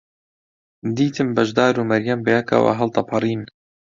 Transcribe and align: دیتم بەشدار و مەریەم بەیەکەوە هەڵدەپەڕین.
دیتم 0.95 1.27
بەشدار 1.35 1.73
و 1.77 1.87
مەریەم 1.89 2.19
بەیەکەوە 2.25 2.71
هەڵدەپەڕین. 2.79 3.41